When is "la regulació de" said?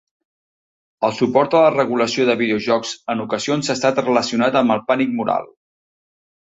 1.65-2.37